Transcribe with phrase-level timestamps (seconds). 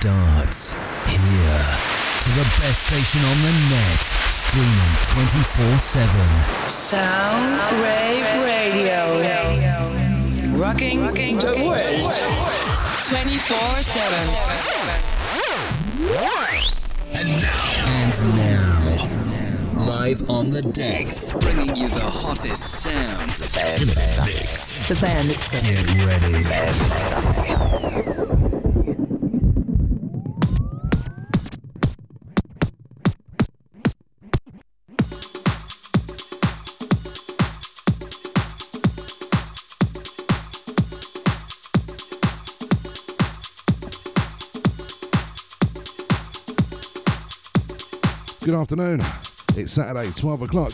[0.00, 0.74] starts
[1.08, 1.64] here
[2.20, 6.68] to the best station on the net, streaming 24 7.
[6.68, 9.00] Sound Rave Radio.
[10.58, 12.12] Rocking, Rocking the world
[13.04, 14.36] 24 7.
[17.12, 17.72] And now.
[18.02, 18.76] And now.
[19.86, 23.38] Live on the decks, bringing you the hottest sounds.
[23.38, 23.78] The Bear
[24.26, 24.88] Mix.
[24.88, 25.60] The Bear Mixer.
[25.62, 25.86] Get
[28.62, 28.65] ready.
[48.46, 49.00] Good afternoon.
[49.56, 50.70] It's Saturday, 12 o'clock.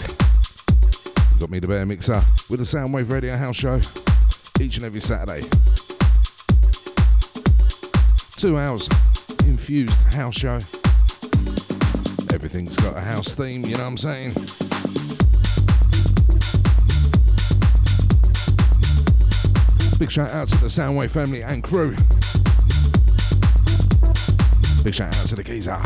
[1.40, 3.80] Got me the Bear Mixer with the Soundwave Radio House Show
[4.60, 5.40] each and every Saturday.
[8.36, 8.90] Two hours
[9.46, 10.56] infused house show.
[12.34, 14.34] Everything's got a house theme, you know what I'm saying?
[19.98, 21.96] Big shout out to the Soundwave family and crew.
[24.84, 25.80] Big shout out to the geezer.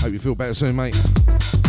[0.00, 1.59] Hope you feel better soon, mate.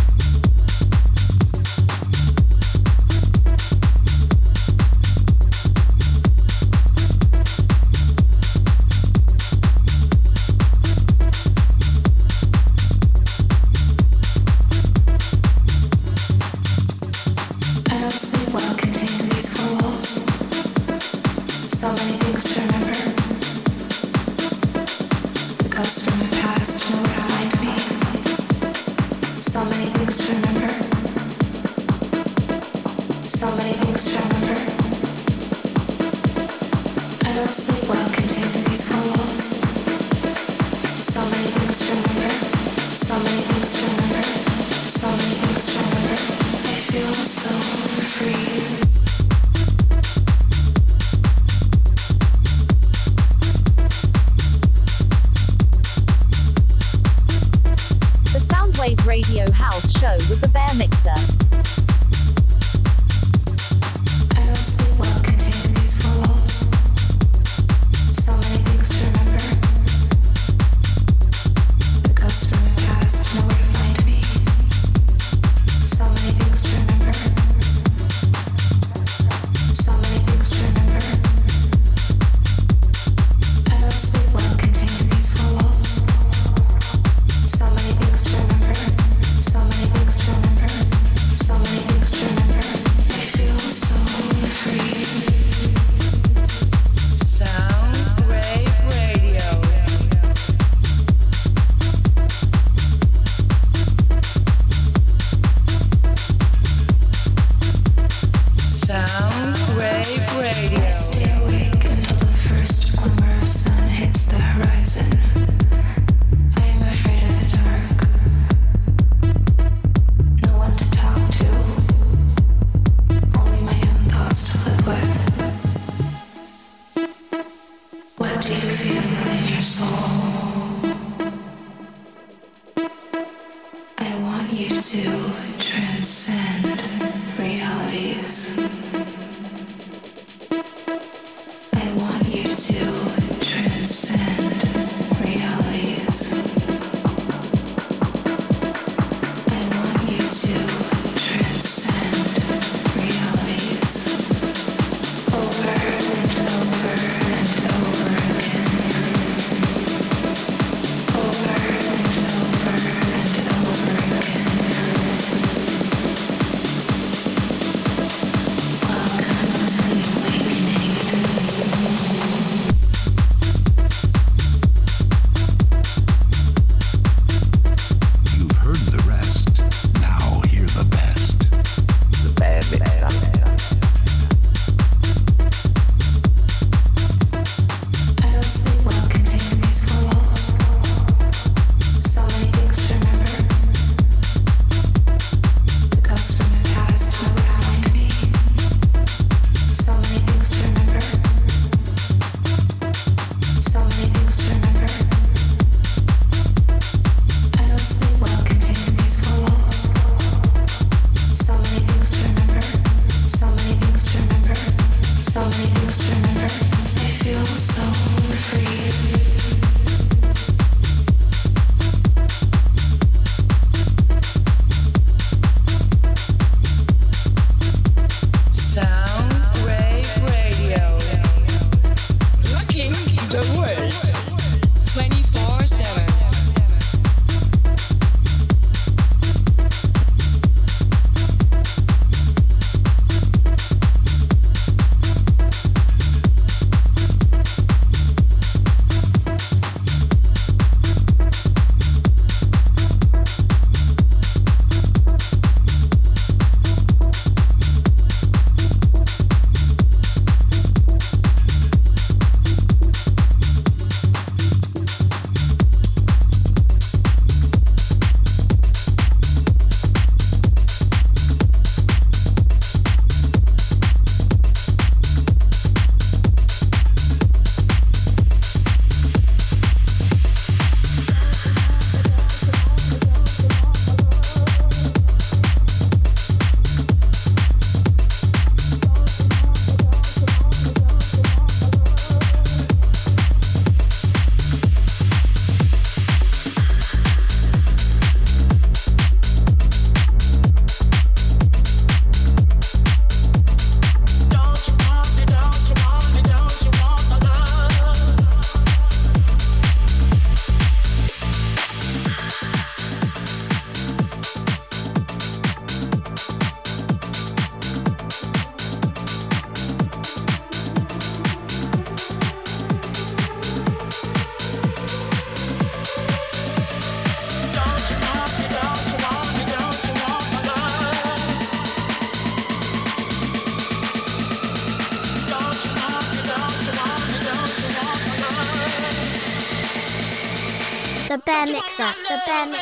[342.32, 342.61] Mixer.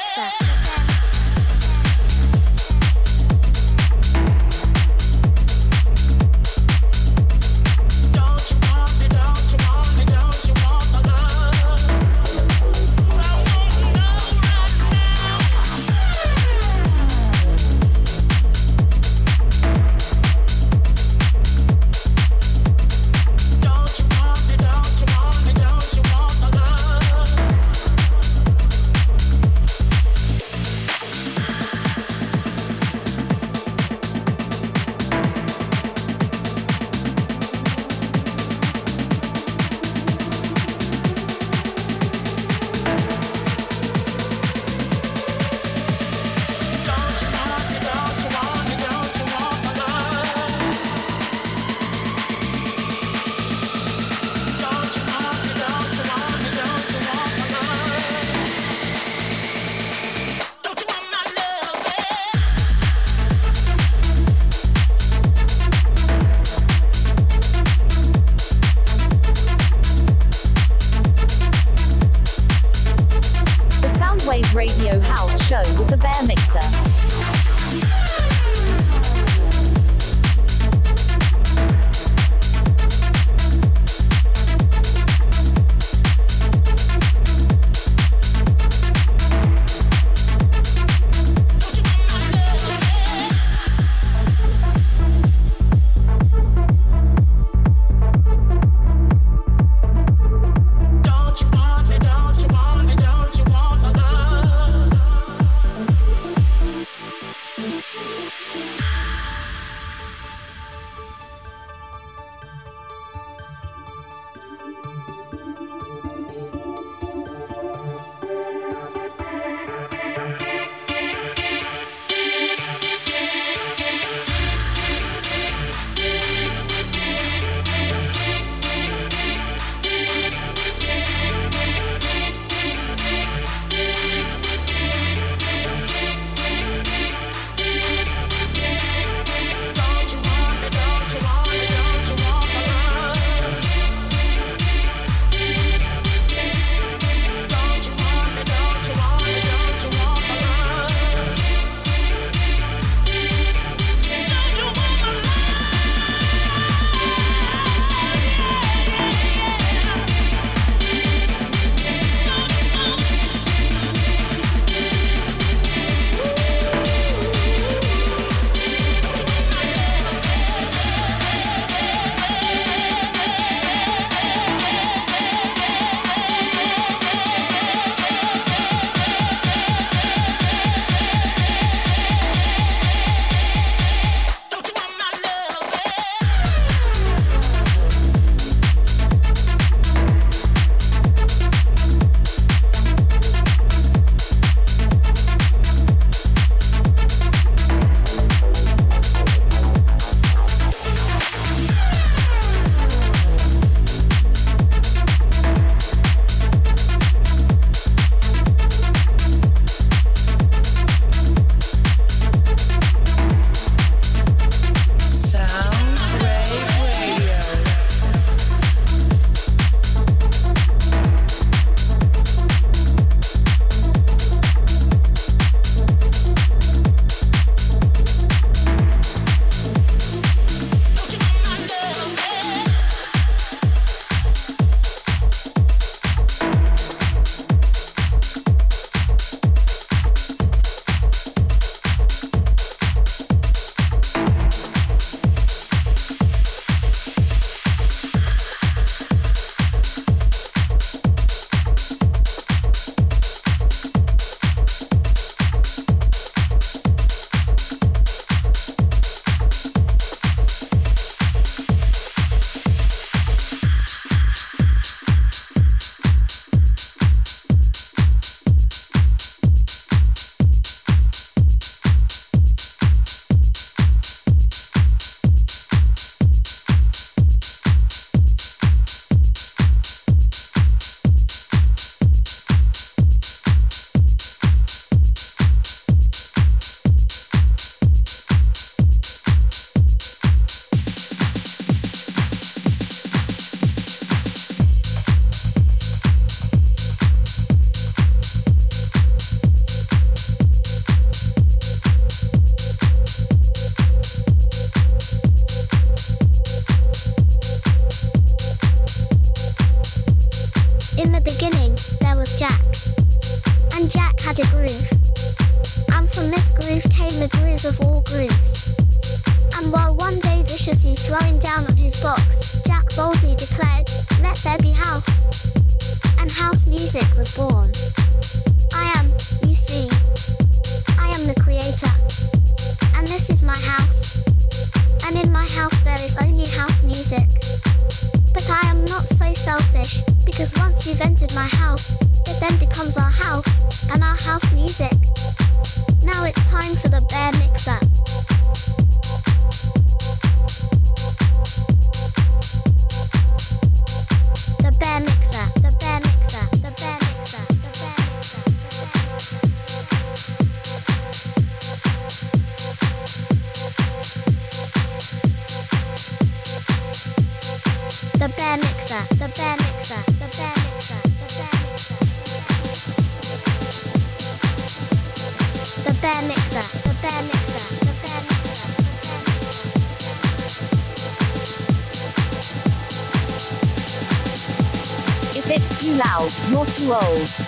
[386.78, 387.39] Loud,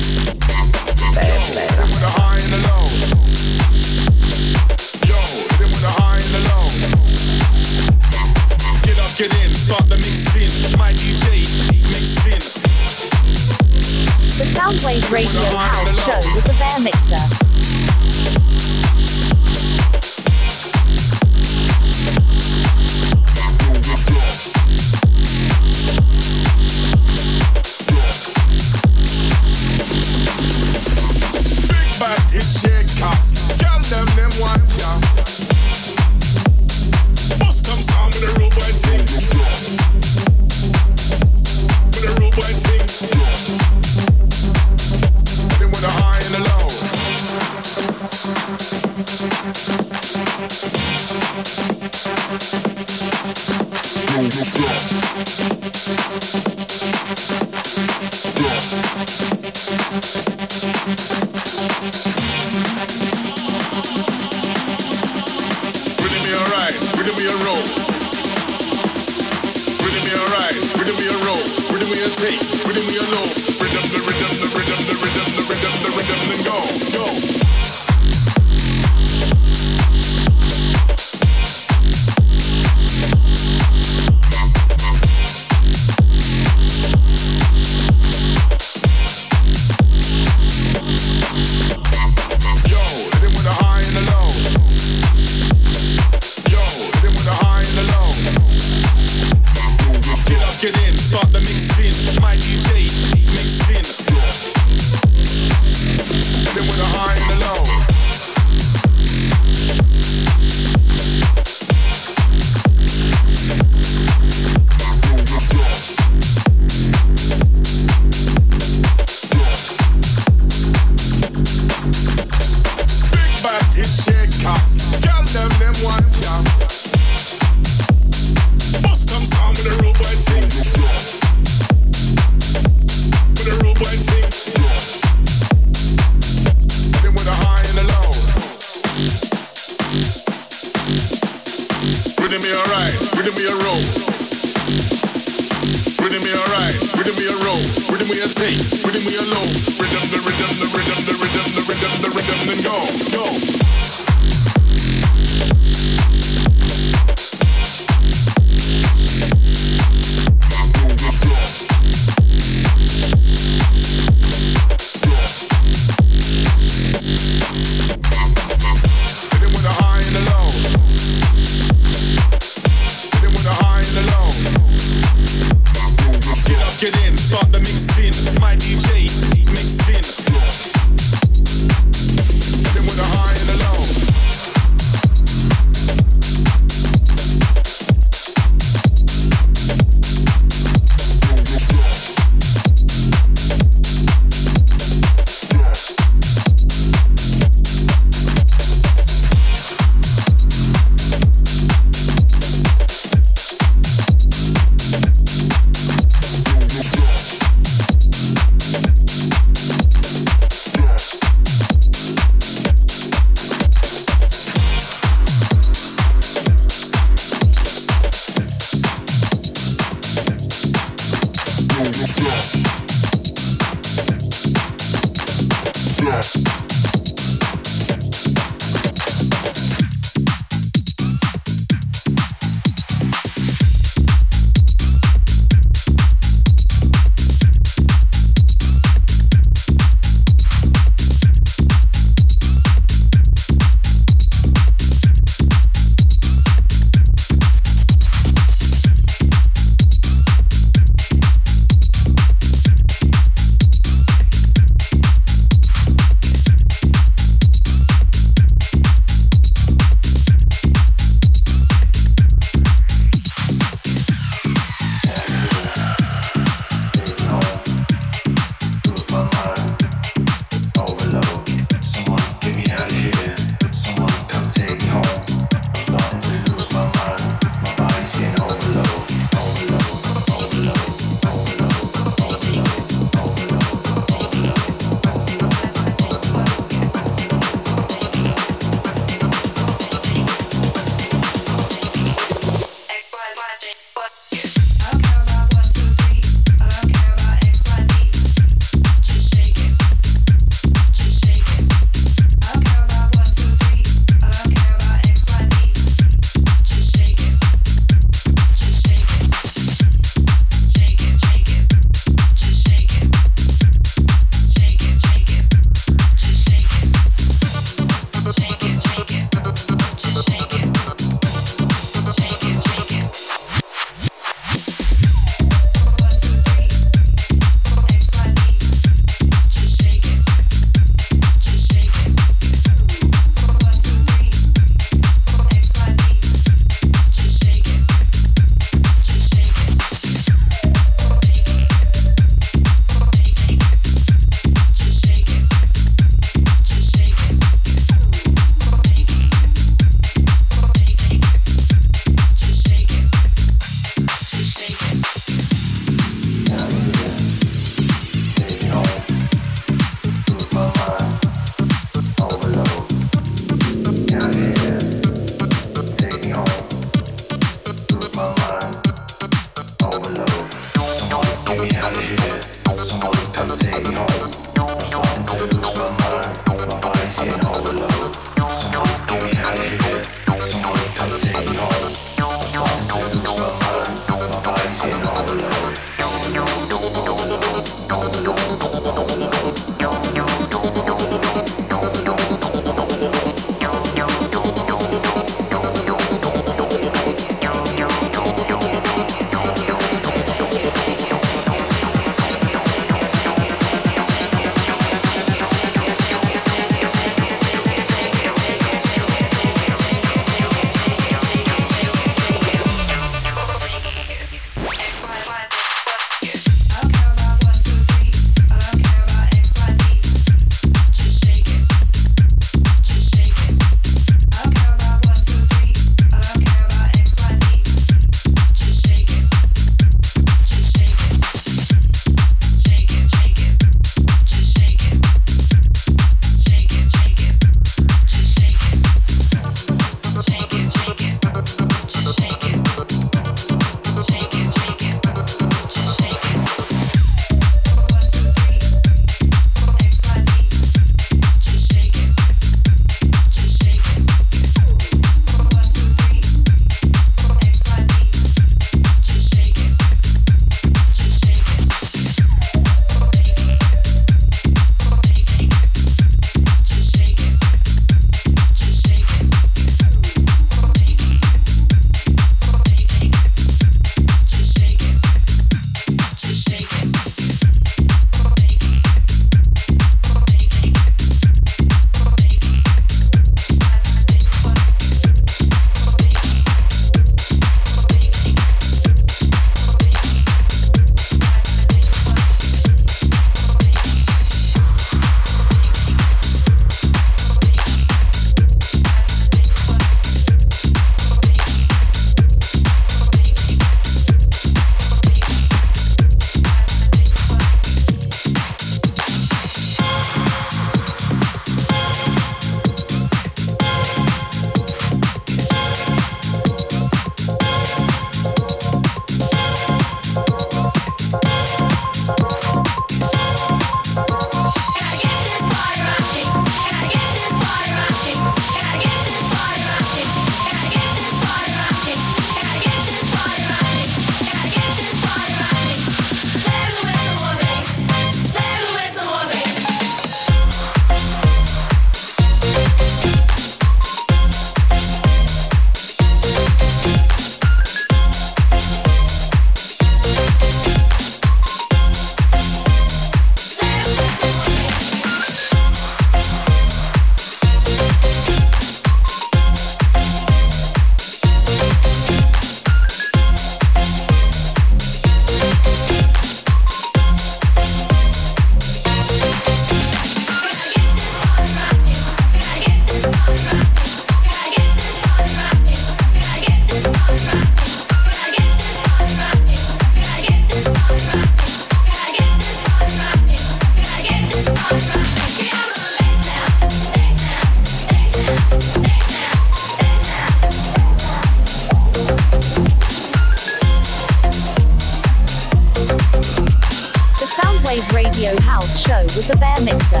[599.60, 600.00] The Bear Mixer.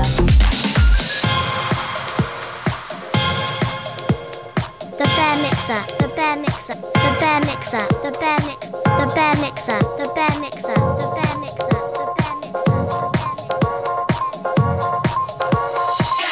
[4.96, 9.78] The Bear Mixer, the Bear Mixer, the Bear Mixer, the Bear Mix, the Bear Mixer,
[9.98, 12.70] the Bear Mixer, the Bear Mixer, the Bear Mixer.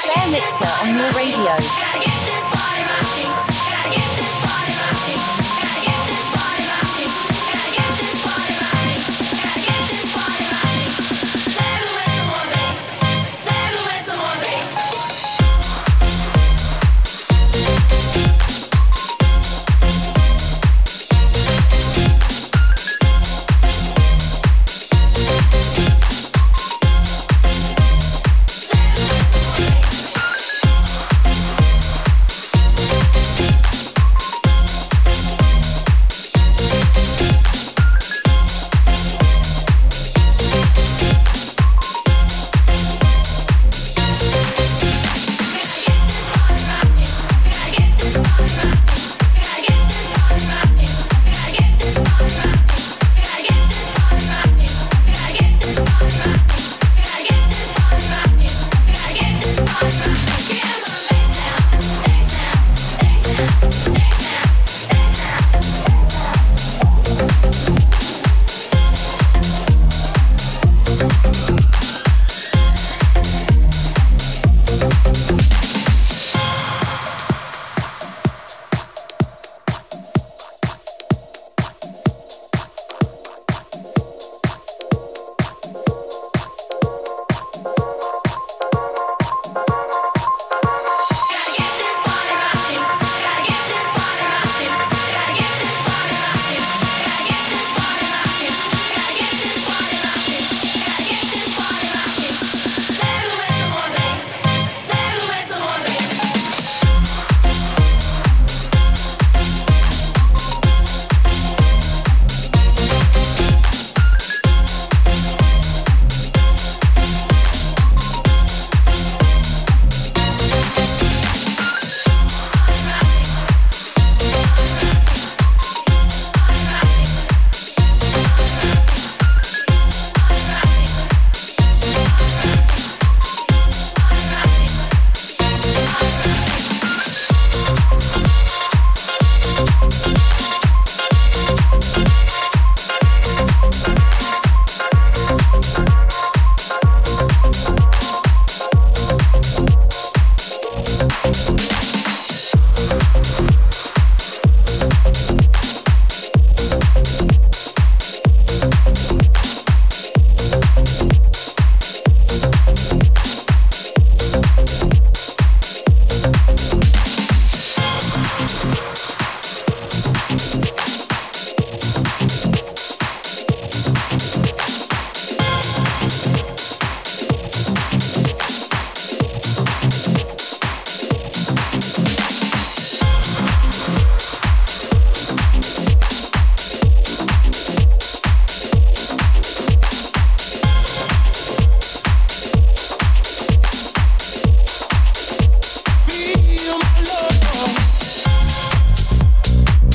[0.09, 1.98] Bear Mixer on your radio.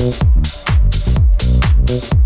[0.03, 0.19] thank
[2.13, 2.22] you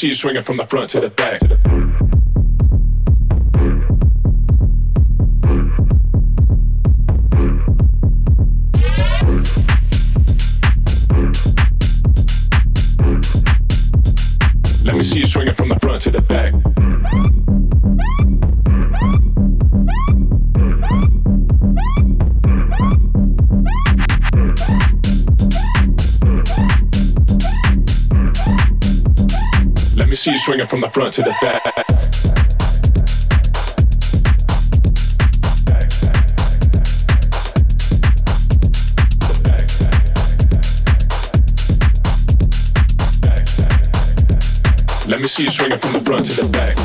[0.00, 1.49] see you swinging from the front to the back.
[30.60, 31.64] You swinging from the front to the back.
[45.06, 46.76] Let me see you swinging from the front to the back.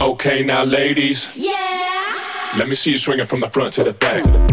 [0.00, 1.28] Okay, now ladies.
[1.34, 1.52] Yeah.
[2.56, 4.43] Let me see you swinging from the front to the back.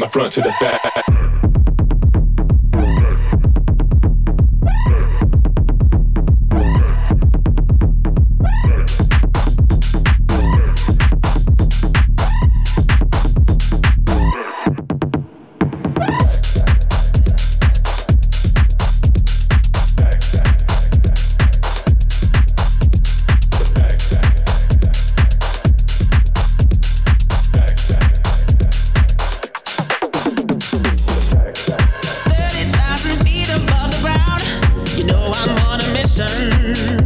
[0.00, 0.89] From the front to the back.
[36.40, 36.99] you.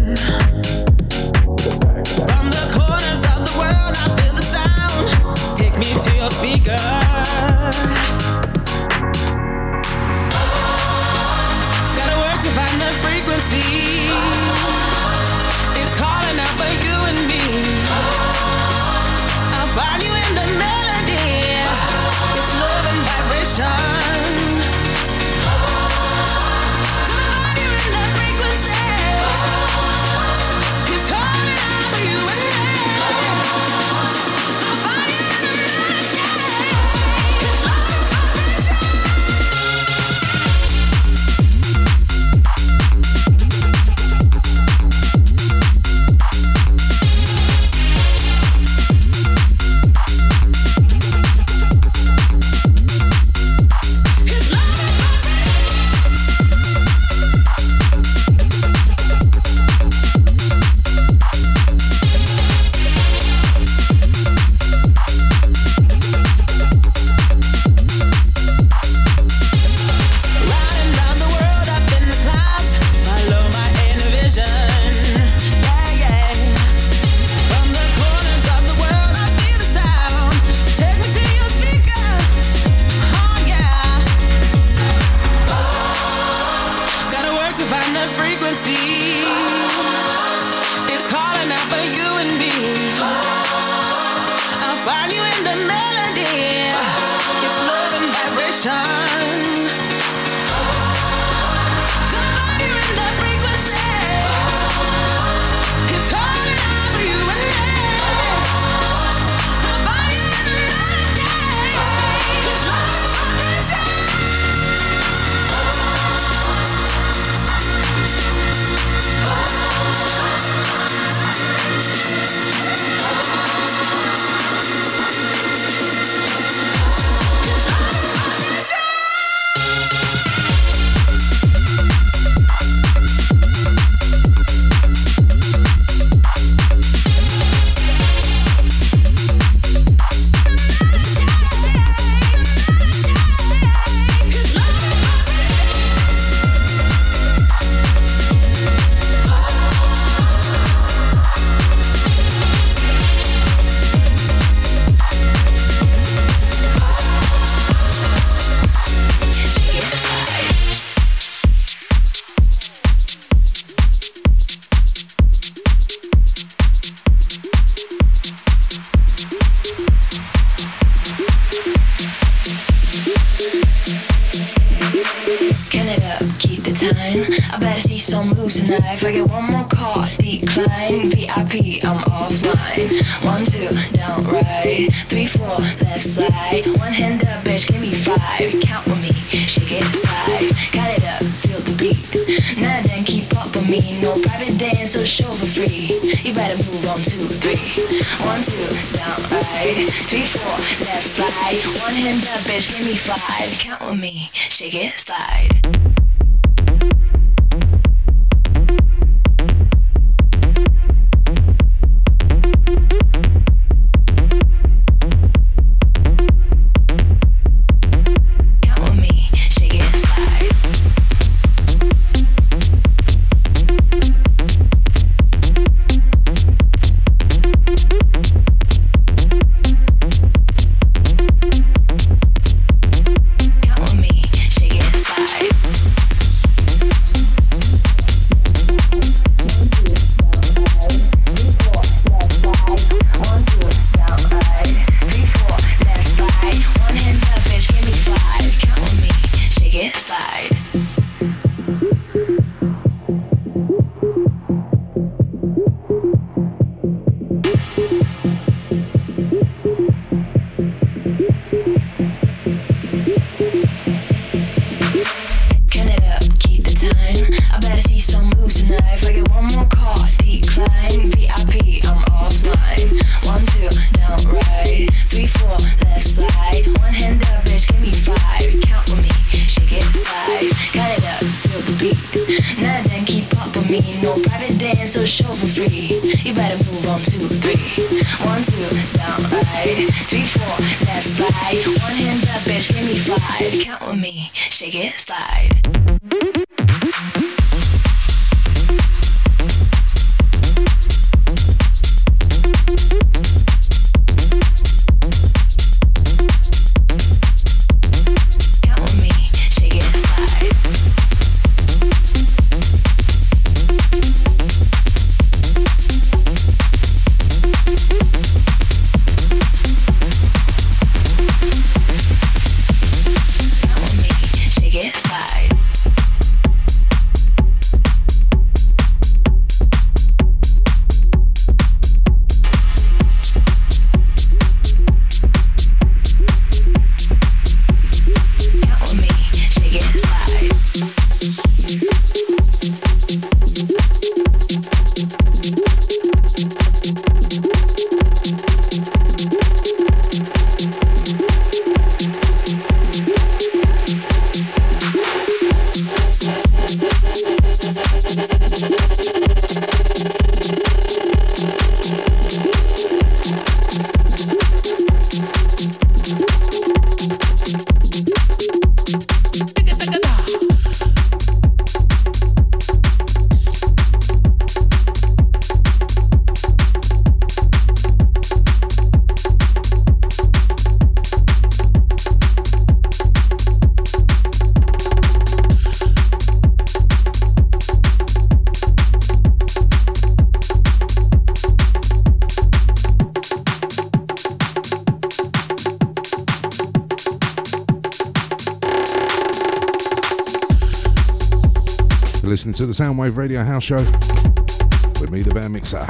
[402.74, 405.88] Soundwave Radio House Show with me, the BearMixer.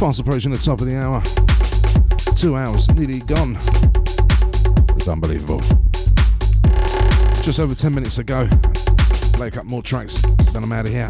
[0.00, 1.22] Fast approaching the top of the hour.
[2.34, 3.54] Two hours nearly gone.
[4.96, 5.60] It's unbelievable.
[7.44, 8.48] Just over 10 minutes ago,
[9.38, 11.06] lake up more tracks, then I'm out of here.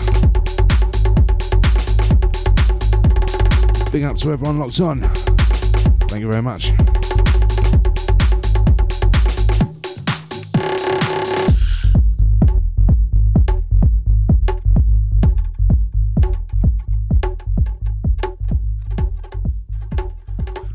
[3.90, 5.00] Big up to everyone locked on.
[6.10, 6.72] Thank you very much.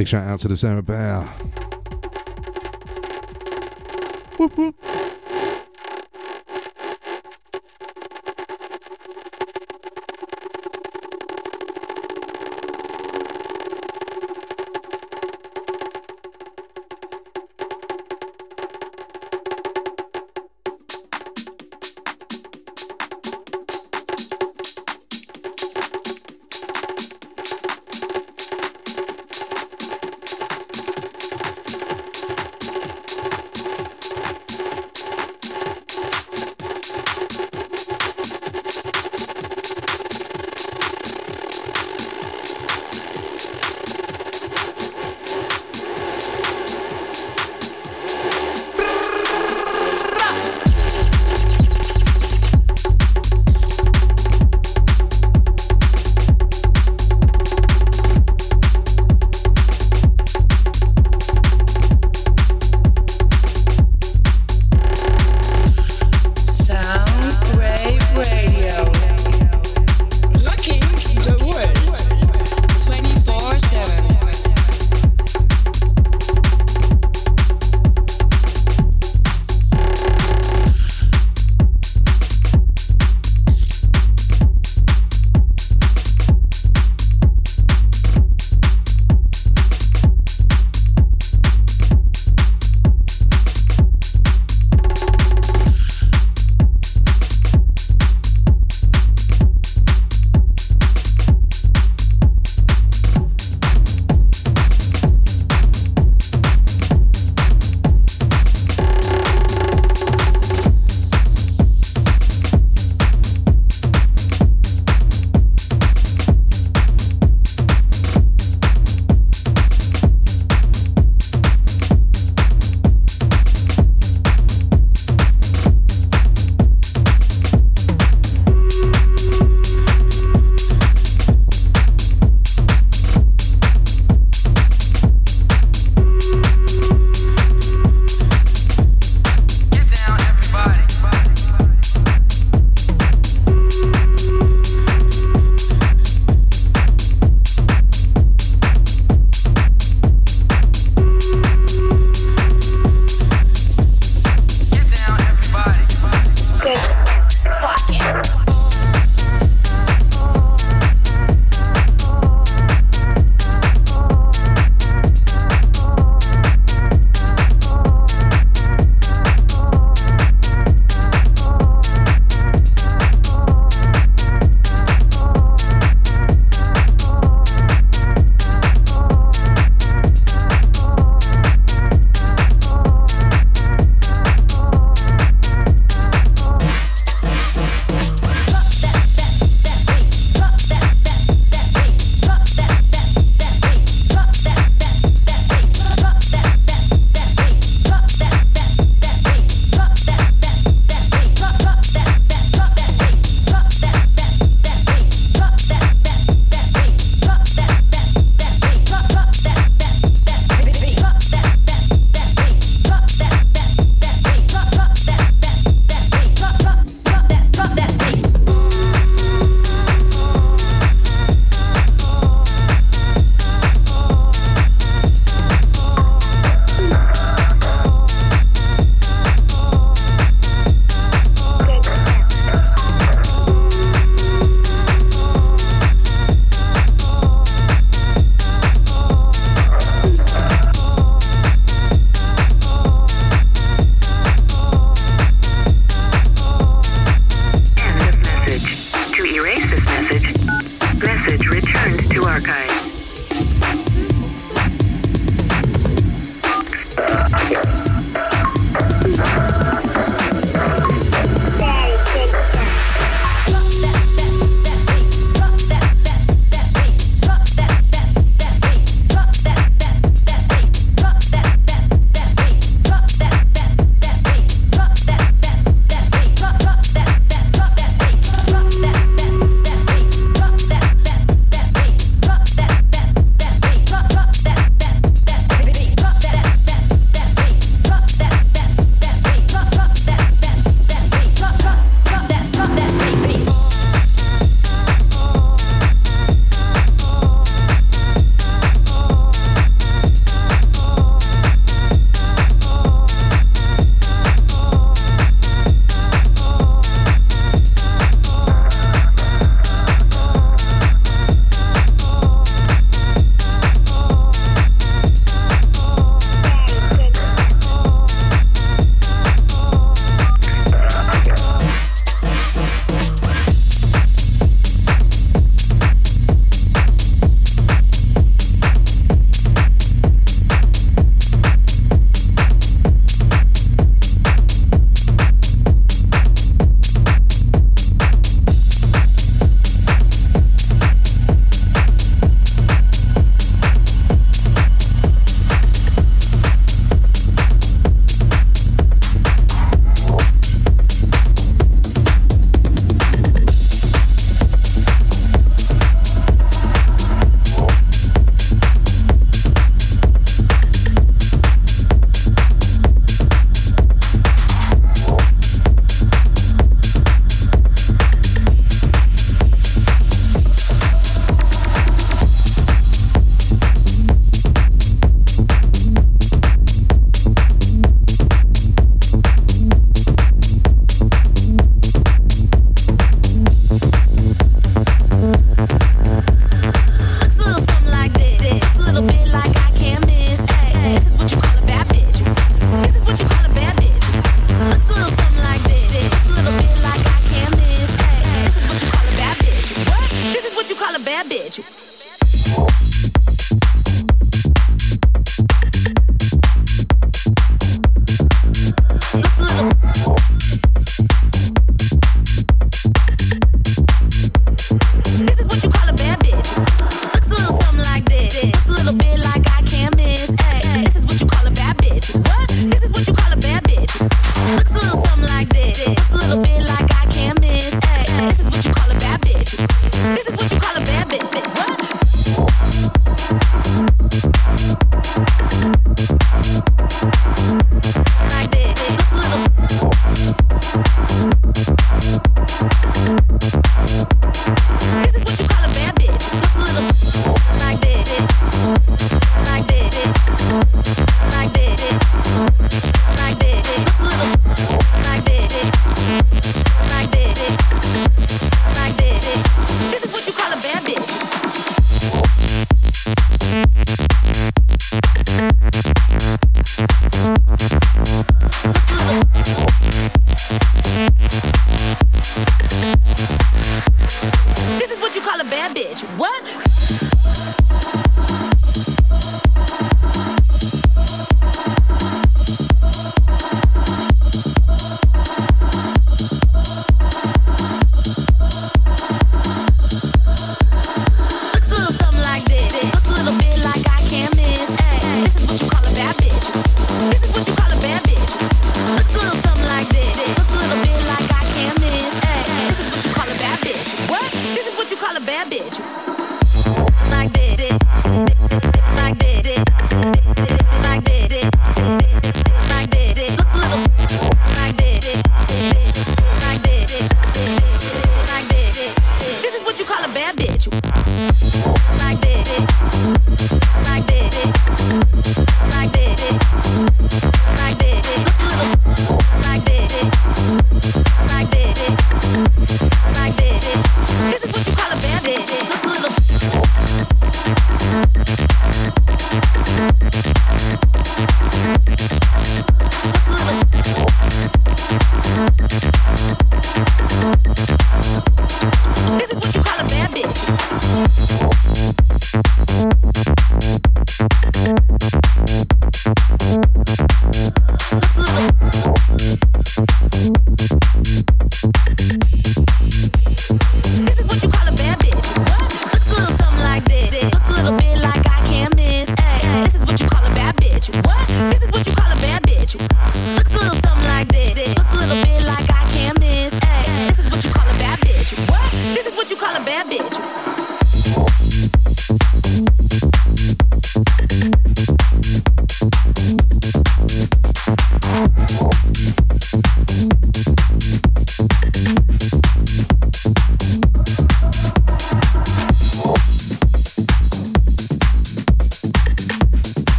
[0.00, 1.20] Big shout out to the Sarah Bear.
[4.38, 4.89] Whoop, whoop.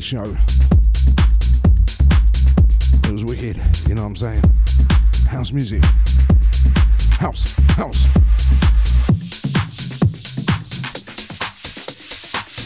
[0.00, 0.36] Show.
[3.04, 4.42] It was wicked, you know what I'm saying?
[5.28, 5.84] House music.
[7.18, 8.06] House, house.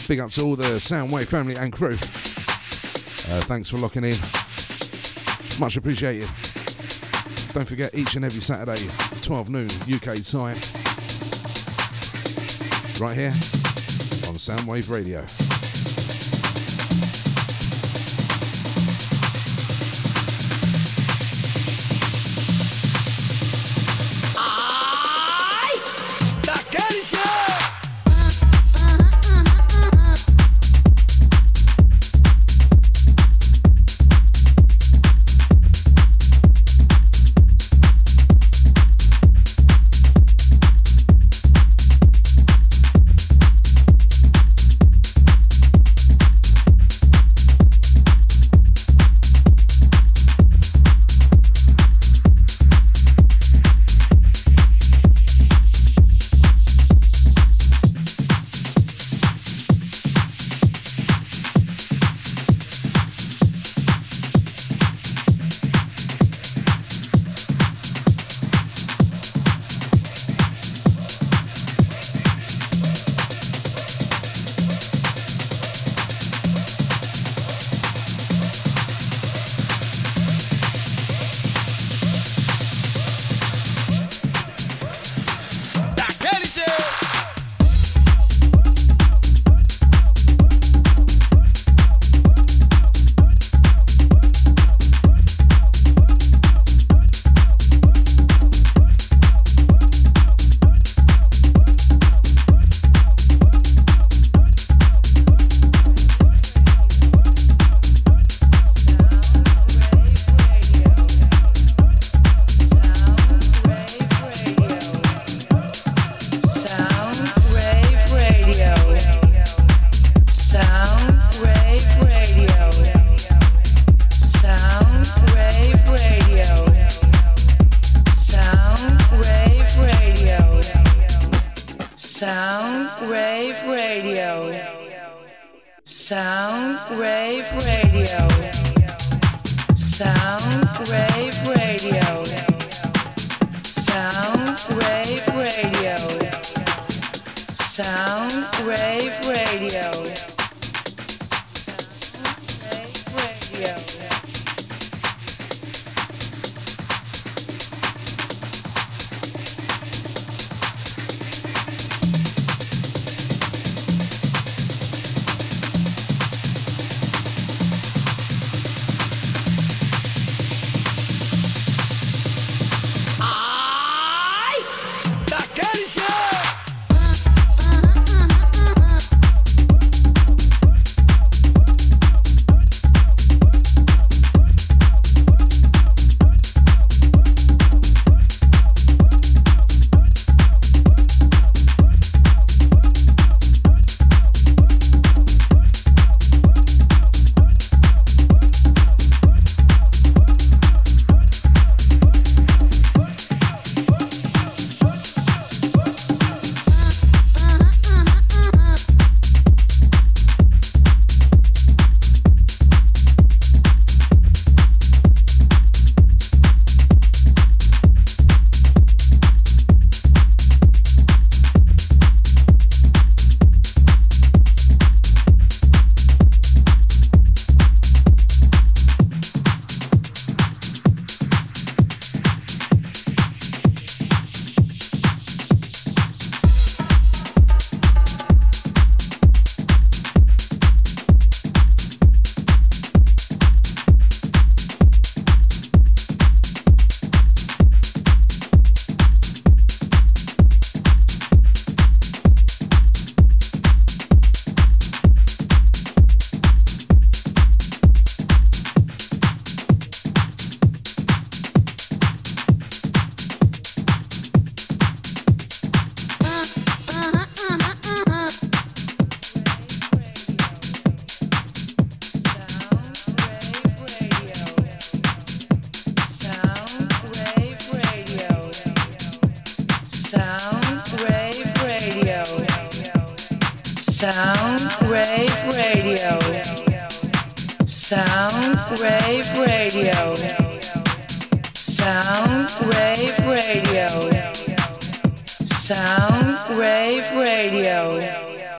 [0.07, 1.93] Big up to all the Soundwave family and crew.
[1.93, 4.15] Uh, thanks for locking in.
[5.59, 6.29] Much appreciated.
[7.53, 8.81] Don't forget, each and every Saturday,
[9.21, 10.57] 12 noon UK time,
[12.99, 13.33] right here
[14.27, 15.23] on Soundwave Radio.